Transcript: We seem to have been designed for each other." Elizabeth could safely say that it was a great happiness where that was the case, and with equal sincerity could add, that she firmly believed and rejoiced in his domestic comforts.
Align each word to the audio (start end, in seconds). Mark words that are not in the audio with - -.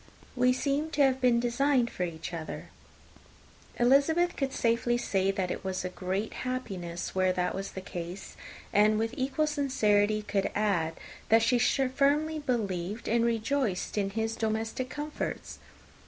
We 0.35 0.51
seem 0.51 0.89
to 0.97 1.03
have 1.03 1.21
been 1.21 1.39
designed 1.39 1.91
for 1.91 2.01
each 2.01 2.33
other." 2.33 2.69
Elizabeth 3.79 4.35
could 4.35 4.51
safely 4.51 4.97
say 4.97 5.29
that 5.29 5.51
it 5.51 5.63
was 5.63 5.85
a 5.85 5.89
great 5.89 6.33
happiness 6.41 7.13
where 7.13 7.31
that 7.33 7.53
was 7.53 7.73
the 7.73 7.81
case, 7.81 8.35
and 8.73 8.97
with 8.97 9.13
equal 9.15 9.45
sincerity 9.45 10.23
could 10.23 10.49
add, 10.55 10.93
that 11.29 11.43
she 11.43 11.59
firmly 11.59 12.39
believed 12.39 13.07
and 13.07 13.23
rejoiced 13.23 13.95
in 13.95 14.09
his 14.09 14.35
domestic 14.35 14.89
comforts. 14.89 15.59